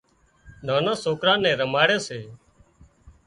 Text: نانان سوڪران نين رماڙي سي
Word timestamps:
نانان 0.65 0.97
سوڪران 1.03 1.37
نين 1.43 1.55
رماڙي 1.61 1.97
سي 2.07 2.19